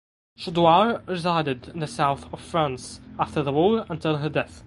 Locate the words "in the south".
1.67-2.25